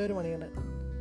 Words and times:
എന്റെ 0.00 0.06
ഒരു 0.06 0.12
മണികണ്ഠൻ 0.12 0.50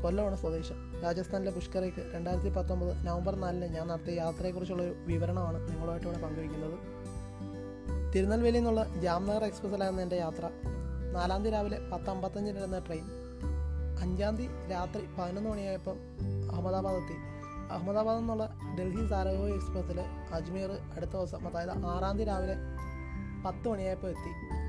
കൊല്ലമാണ് 0.04 0.36
സ്വദേശം. 0.36 1.02
രാജസ്ഥാനിലെ 1.04 1.52
പുഷ്കറയ്ക്ക് 1.52 2.12
രണ്ടായിരത്തി 2.14 2.50
പത്തൊമ്പത് 2.50 3.08
നവംബർ 3.08 3.36
നാലിന് 3.36 3.66
ഞാൻ 3.66 3.88
നടത്തിയ 3.88 4.16
യാത്രയെക്കുറിച്ചുള്ള 4.16 4.84
ഒരു 4.84 4.94
വിവരണമാണ് 5.08 5.72
നിങ്ങളുമായിട്ട് 5.72 6.08
ഇവിടെ 6.08 6.22
പങ്കുവയ്ക്കുന്നത്. 6.22 6.80
തിരുനെൽവേലിയിൽ 8.14 8.64
നിന്നുള്ള 8.64 9.02
ജാംനഗർ 9.02 9.44
എക്സ്പ്രസ്സിലായിരുന്നു 9.44 10.04
എന്റെ 10.04 10.16
യാത്ര. 10.16 10.50
നാലാം 11.14 11.44
തീയതി 11.44 11.56
രാവിലെ 11.56 11.80
പത്ത് 11.94 12.10
അമ്പത്തഞ്ചിനിരുന്ന 12.10 12.80
ട്രെയിൻ. 12.80 13.04
അഞ്ചാം 14.02 14.38
തീയതി 14.38 14.70
രാത്രി 14.72 15.06
പതിനൊന്ന് 15.18 15.50
മണിയായപ്പം 15.50 15.96
അഹമ്മദാബാദ് 16.52 16.98
എത്തി 16.98 17.14
അഹമ്മദാബാദ് 17.74 18.20
നിന്നുള്ള 18.20 18.54
ഡൽഹി 18.80 19.08
സാരഗോയി 19.08 19.54
എക്സ്പ്രസ്സിൽ 19.54 20.00
അജ്മീർ 20.34 20.70
അടുത്ത 20.96 21.12
ദിവസം 21.12 21.48
അതായത് 21.48 21.70
ആറാം 21.70 22.18
തീയതി 22.18 22.30
രാവിലെ 22.30 22.56
പത്ത് 23.46 23.70
മണിയായപ്പോൾ 23.70 24.08
എത്തി. 24.08 24.69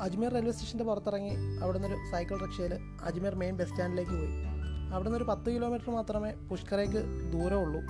അജ്മീർ 0.00 0.32
റെയിൽവേ 0.32 0.52
സ്റ്റേഷന്റെ 0.52 0.84
പുറത്തിറങ്ങി 0.84 1.30
അവിടുന്ന് 1.62 1.88
ഒരു 1.88 1.94
സൈക്കിൾ 2.12 2.38
റിക്ഷയിൽ 2.40 2.74
അജ്മീർ 3.04 3.34
മെയിൻ 3.34 3.56
ബസ് 3.56 3.68
സ്റ്റാൻഡിലേക്ക് 3.68 4.10
പോയി. 4.10 4.44
അവിടുന്ന് 4.94 5.16
ഒരു 5.16 5.24
പത്ത് 5.24 5.54
കിലോമീറ്റർ 5.54 5.90
മാത്രമേ 5.90 6.32
പുഷ്കറേക്ക് 6.50 7.02
ദൂരമുള്ളൂ 7.32 7.80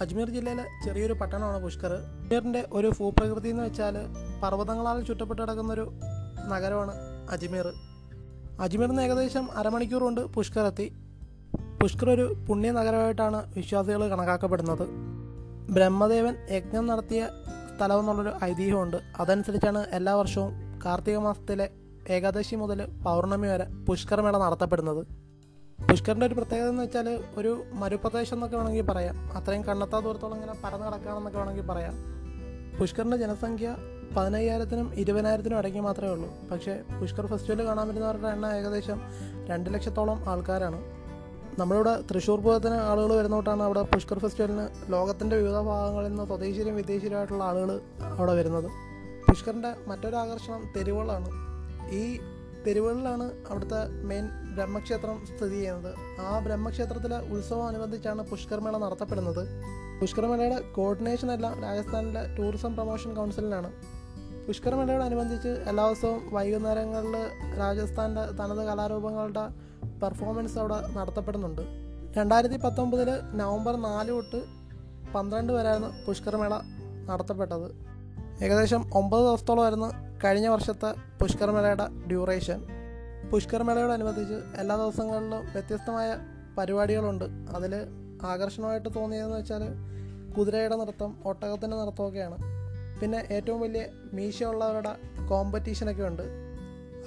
അജ്മീർ 0.00 0.30
ജില്ലയിലെ 0.30 0.64
ചെറിയൊരു 0.84 1.12
പട്ടണമാണ് 1.12 1.62
പുഷ്കർ. 1.62 1.92
അജ്മീറിന്റെ 1.92 2.68
ഒരു 2.72 2.92
ഭൂപ്രകൃതി 3.00 3.48
എന്ന് 3.48 3.62
വെച്ചാൽ 3.62 3.96
പർവതങ്ങളാൽ 4.42 5.04
ചുറ്റപ്പെട്ട് 5.04 5.42
കിടക്കുന്നൊരു 5.42 5.92
നഗരമാണ് 6.48 6.92
അജ്മീർ. 7.30 7.72
അജ്മീർ 8.60 8.88
നിന്ന് 8.88 9.02
ഏകദേശം 9.02 9.58
അരമണിക്കൂർ 9.58 10.02
കൊണ്ട് 10.02 10.20
പുഷ്കർ 10.20 10.66
എത്തി. 10.66 10.92
പുഷ്കർ 11.82 12.10
ഒരു 12.10 12.36
പുണ്യ 12.48 12.70
നഗരമായിട്ടാണ് 12.70 13.54
വിശ്വാസികൾ 13.54 14.08
കണക്കാക്കപ്പെടുന്നത്. 14.08 14.88
ബ്രഹ്മദേവൻ 15.70 16.36
യജ്ഞം 16.50 16.86
നടത്തിയ 16.86 17.28
സ്ഥലമെന്നുള്ളൊരു 17.76 18.32
ഐതിഹ്യമുണ്ട്. 18.44 18.96
അതനുസരിച്ചാണ് 19.20 19.86
എല്ലാ 19.90 20.14
വർഷവും 20.14 20.69
കാർത്തിക 20.84 21.16
മാസത്തിലെ 21.16 21.70
ഏകാദശി 22.10 22.56
മുതൽ 22.56 22.86
പൗർണമി 22.86 23.46
വരെ 23.46 23.66
പുഷ്കരമേള 23.88 24.38
നടത്തപ്പെടുന്നത്. 24.38 25.06
പുഷ്കറിന്റെ 25.90 26.26
ഒരു 26.26 26.34
പ്രത്യേകത 26.34 26.68
എന്ന് 26.68 26.82
വെച്ചാൽ 26.82 27.24
ഒരു 27.36 27.64
മരുപ്രദേശം 27.72 28.36
എന്നൊക്കെ 28.36 28.56
വേണമെങ്കിൽ 28.56 28.82
പറയാം. 28.82 29.32
അത്രയും 29.36 29.64
കണ്ണെത്താ 29.64 29.98
ദൂരത്തോളം 29.98 30.34
ഇങ്ങനെ 30.34 30.52
പരന്ന് 30.64 30.86
കിടക്കുകയാണെന്നൊക്കെ 30.86 31.38
വേണമെങ്കിൽ 31.38 31.62
പറയാം. 31.62 31.94
പുഷ്കറിന്റെ 32.80 33.16
ജനസംഖ്യ 33.16 33.76
പതിനയ്യായിരത്തിനും 34.16 34.94
ഇരുപതിനായിരത്തിനും 34.94 35.58
ഇടയ്ക്ക് 35.58 35.80
മാത്രമേ 35.80 36.10
ഉള്ളൂ. 36.10 36.28
പക്ഷേ 36.50 36.82
പുഷ്കർ 37.00 37.26
ഫെസ്റ്റിവൽ 37.26 37.66
കാണാൻ 37.66 37.88
വരുന്നവരുടെ 37.88 38.28
എണ്ണം 38.28 38.52
ഏകദേശം 38.52 39.00
രണ്ട് 39.46 39.74
ലക്ഷത്തോളം 39.74 40.28
ആൾക്കാരാണ്. 40.28 40.82
നമ്മളിവിടെ 41.60 42.00
തൃശ്ശൂർ 42.00 42.40
പൂരത്തിന് 42.40 42.74
ആളുകൾ 42.74 43.14
വരുന്നോട്ടാണ് 43.14 43.62
അവിടെ 43.62 43.82
പുഷ്കർ 43.82 44.18
ഫെസ്റ്റിവലിന് 44.18 44.92
ലോകത്തിന്റെ 44.92 45.36
വിവിധ 45.36 45.58
ഭാഗങ്ങളിൽ 45.58 46.08
നിന്ന് 46.08 46.26
സ്വദേശീയരും 46.26 46.76
വിദേശീയരുമായിട്ടുള്ള 46.76 47.44
ആളുകൾ 47.44 47.80
അവിടെ 48.02 48.34
വരുന്നത്. 48.34 48.89
പുഷ്കറിന്റെ 49.30 49.74
മറ്റൊരു 49.86 50.16
ആകർഷണം 50.16 50.72
തെരുവുകളാണ്. 50.76 51.28
ഈ 51.90 52.20
തെരുവുകളിലാണ് 52.66 53.30
അവിടുത്തെ 53.50 53.88
മെയിൻ 53.88 54.28
ബ്രഹ്മക്ഷേത്രം 54.56 55.26
സ്ഥിതി 55.26 55.54
ചെയ്യുന്നത്. 55.54 56.20
ആ 56.20 56.38
ബ്രഹ്മക്ഷേത്രത്തിലെ 56.38 57.18
ഉത്സവം 57.18 57.66
അനുബന്ധിച്ചാണ് 57.66 58.30
പുഷ്കർമേള 58.30 58.78
നടത്തപ്പെടുന്നത്. 58.78 59.48
പുഷ്കർമേളയുടെ 60.00 60.60
കോർഡിനേഷൻ 60.60 61.32
എല്ലാം 61.32 61.62
രാജസ്ഥാനിലെ 61.62 62.36
ടൂറിസം 62.36 62.74
പ്രൊമോഷൻ 62.74 63.14
കൗൺസിലിനാണ് 63.14 63.72
പുഷ്കർമേളയോടനുബന്ധിച്ച് 64.46 65.48
എല്ലാ 65.48 65.86
ദിവസവും 65.86 66.34
വൈകുന്നേരങ്ങളിൽ 66.34 67.16
രാജസ്ഥാന്റെ 67.58 68.22
തനത് 68.22 68.66
കലാരൂപങ്ങളുടെ 68.66 69.48
പെർഫോമൻസ് 70.00 70.58
അവിടെ 70.58 70.86
നടത്തപ്പെടുന്നുണ്ട്. 70.86 71.62
രണ്ടായിരത്തി 72.16 72.56
പത്തൊമ്പതിൽ 72.56 73.10
നവംബർ 73.34 73.76
നാല് 73.76 74.08
തൊട്ട് 74.08 74.44
പന്ത്രണ്ട് 75.14 75.52
വരെയാണ് 75.52 76.06
പുഷ്കർമേള 76.06 76.60
നടത്തപ്പെട്ടത്. 77.06 77.89
ഏകദേശം 78.42 78.90
ഒമ്പത് 78.94 79.20
ദിവസത്തോളമായിരുന്നു 79.20 79.86
കഴിഞ്ഞ 80.24 80.48
വർഷത്തെ 80.48 80.94
പുഷ്കർ 81.20 81.50
മേളയുടെ 81.50 81.86
ഡ്യൂറേഷൻ. 82.08 82.64
പുഷ്കർ 83.32 83.62
മേളയോടനുബന്ധിച്ച് 83.62 84.34
എല്ലാ 84.34 84.76
ദിവസങ്ങളിലും 84.76 85.52
വ്യത്യസ്തമായ 85.52 86.16
പരിപാടികളുണ്ട്. 86.58 87.24
അതിൽ 87.24 87.74
ആകർഷണമായിട്ട് 88.22 88.88
തോന്നിയതെന്ന് 88.96 89.36
വെച്ചാൽ 89.36 89.62
കുതിരയുടെ 90.38 90.76
നൃത്തം 90.76 91.16
ഒട്ടകത്തിന്റെ 91.24 91.76
നൃത്തമൊക്കെയാണ്. 91.76 92.38
പിന്നെ 93.00 93.28
ഏറ്റവും 93.30 93.60
വലിയ 93.60 93.86
മീശയുള്ളവരുടെ 94.12 94.96
കോമ്പറ്റീഷനൊക്കെ 95.28 96.04
ഉണ്ട് 96.04 96.22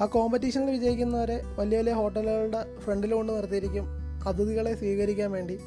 ആ 0.02 0.06
കോമ്പറ്റീഷനിൽ 0.06 0.72
വിജയിക്കുന്നവരെ 0.72 1.42
വലിയ 1.60 1.78
വലിയ 1.78 1.94
ഹോട്ടലുകളുടെ 1.94 2.80
ഫ്രണ്ടിൽ 2.80 3.14
കൊണ്ട് 3.14 3.34
നിർത്തിയിരിക്കും 3.34 3.86
അതിഥികളെ 4.28 4.76
സ്വീകരിക്കാൻ 4.76 5.32
വേണ്ടി. 5.32 5.60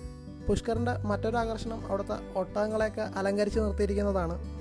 പുഷ്കറിന്റെ 0.49 0.93
മറ്റൊരു 0.93 1.37
ആകർഷണം 1.37 1.87
അവിടുത്തെ 1.87 2.39
ഒട്ടകങ്ങളെയൊക്കെ 2.39 3.01
അലങ്കരിച്ച് 3.01 3.61
നിർത്തിയിരിക്കുന്നതാണ്. 3.61 4.56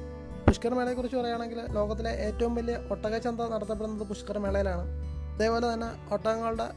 പുഷ്കർ 0.48 0.74
മേളയെക്കുറിച്ച് 0.74 1.18
പറയുകയാണെങ്കിൽ 1.18 1.60
ലോകത്തിലെ 1.74 2.10
ഏറ്റവും 2.10 2.56
വലിയ 2.56 2.76
ഒട്ടകച്ചന്ത 2.92 3.42
നടത്തപ്പെടുന്നത് 3.42 4.08
പുഷ്കർ 4.08 4.38
മേളയിലാണ്. 4.38 4.84
അതേപോലെ 5.36 5.74
തന്നെ 5.74 6.14
ഒട്ടകങ്ങളുടെ 6.14 6.68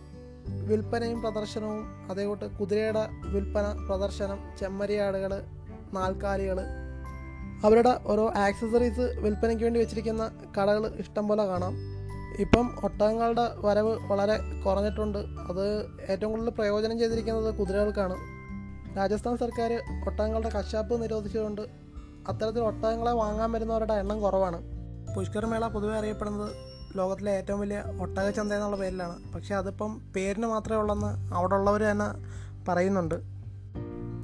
വിൽപ്പനയും 0.68 1.20
പ്രദർശനവും 1.20 2.10
അതേകൂട്ട് 2.10 2.44
കുതിരയുടെ 2.44 3.08
വിൽപ്പന 3.24 3.86
പ്രദർശനം 3.88 4.38
ചെമ്മരിയാടുകൾ 4.60 5.42
നാൽക്കാലികൾ 5.92 6.60
അവരുടെ 7.64 8.00
ഓരോ 8.04 8.32
ആക്സസറീസ് 8.36 9.00
വിൽപ്പനയ്ക്ക് 9.00 9.64
വേണ്ടി 9.64 9.80
വെച്ചിരിക്കുന്ന 9.80 10.24
കടകൾ 10.56 10.86
ഇഷ്ടംപോലെ 10.86 11.44
കാണാം. 11.44 11.74
ഇപ്പം 12.40 12.66
ഒട്ടകങ്ങളുടെ 12.84 13.46
വരവ് 13.56 13.98
വളരെ 14.10 14.36
കുറഞ്ഞിട്ടുണ്ട്. 14.64 15.18
അത് 15.18 15.64
ഏറ്റവും 16.10 16.30
കൂടുതൽ 16.32 16.50
പ്രയോജനം 16.50 16.98
ചെയ്തിരിക്കുന്നത് 16.98 17.54
കുതിരകൾക്കാണ്. 17.54 18.16
രാജസ്ഥാൻ 18.96 19.36
സർക്കാർ 19.36 19.72
ഒട്ടകങ്ങളുടെ 20.06 20.48
കശാപ്പ് 20.48 21.02
നിരോധിച്ചുകൊണ്ട് 21.02 21.87
അത്തരത്തിൽ 22.28 22.60
ഒട്ടകങ്ങളെ 22.60 23.12
വാങ്ങാൻ 23.12 23.52
വരുന്നവരുടെ 23.52 23.94
എണ്ണം 23.94 24.20
കുറവാണ്. 24.20 24.62
പുഷ്കർ 25.16 25.46
മേള 25.46 25.66
പൊതുവെ 25.66 25.98
അറിയപ്പെടുന്നത് 25.98 26.50
ലോകത്തിലെ 26.98 27.32
ഏറ്റവും 27.32 27.60
വലിയ 27.60 27.84
ഒട്ടക 28.00 28.30
ചന്ത 28.30 28.52
എന്നുള്ള 28.52 28.76
പേരിലാണ്. 28.76 29.32
പക്ഷേ 29.32 29.54
അതിപ്പം 29.54 30.12
പേരിന് 30.16 30.46
മാത്രമേ 30.46 30.78
ഉള്ളെന്ന് 30.78 31.34
അവിടെ 31.34 31.54
ഉള്ളവർ 31.54 31.80
തന്നെ 31.80 32.08
പറയുന്നുണ്ട്. 32.68 33.14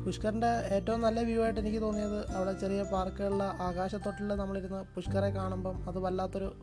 പുഷ്കറിന്റെ 0.04 0.46
ഏറ്റവും 0.46 1.00
നല്ല 1.00 1.20
വ്യൂ 1.20 1.42
ആയിട്ട് 1.42 1.60
എനിക്ക് 1.60 1.82
തോന്നിയത് 1.82 2.32
അവിടെ 2.32 2.52
ചെറിയ 2.52 2.82
പാർക്കുകളിലെ 2.82 3.44
ആകാശത്തൊട്ടിൽ 3.44 4.28
നമ്മളിരുന്ന് 4.28 4.84
പുഷ്കറെ 4.94 5.30
കാണുമ്പം 5.30 5.88
അത് 5.88 5.98
വല്ലാത്തൊരു 5.98 6.54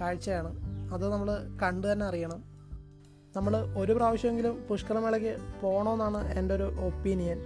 കാഴ്ചയാണ്. 0.00 0.58
അത് 0.94 1.12
നമ്മൾ 1.12 1.58
കണ്ടു 1.62 1.86
തന്നെ 1.86 2.06
അറിയണം. 2.06 2.44
നമ്മൾ 3.36 3.56
ഒരു 3.56 3.92
പ്രാവശ്യമെങ്കിലും 3.92 4.66
പുഷ്കരമേളയ്ക്ക് 4.70 5.36
പോകണമെന്നാണ് 5.62 6.38
എന്റെ 6.38 6.54
ഒരു 6.54 6.62
ഒപ്പീനിയൻ. 6.62 7.38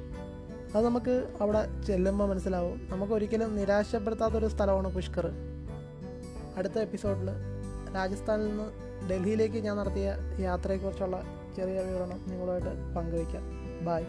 അത് 0.74 0.84
നമുക്ക് 0.84 1.34
അവിടെ 1.40 1.82
ചെല്ലുമ്പോൾ 1.86 2.28
മനസ്സിലാവും. 2.28 2.88
നമുക്ക് 2.90 3.12
ഒരിക്കലും 3.12 3.56
നിരാശപ്പെടുത്താത്തൊരു 3.56 4.48
സ്ഥലമാണ് 4.48 4.94
പുഷ്കർ. 4.94 5.30
അടുത്ത 6.56 6.78
എപ്പിസോഡിൽ 6.78 7.30
രാജസ്ഥാനിൽ 7.94 8.48
നിന്ന് 8.48 8.70
ഡൽഹിയിലേക്ക് 9.10 9.56
ഞാൻ 9.56 9.76
നടത്തിയ 9.76 10.16
യാത്രയെക്കുറിച്ചുള്ള 10.40 11.22
ചെറിയ 11.56 11.80
വിവരണം 11.80 12.24
നിങ്ങളുമായിട്ട് 12.28 12.94
പങ്കുവയ്ക്കാം. 12.94 13.42
ബായ് 13.84 14.06